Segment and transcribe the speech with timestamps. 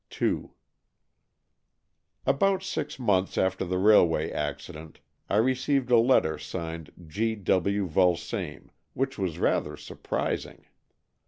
[0.19, 0.49] II
[2.25, 7.35] About six months after the railway acci dent, I received a letter signed G.
[7.35, 7.87] W.
[7.87, 10.65] Vulsame, which was rather surprising.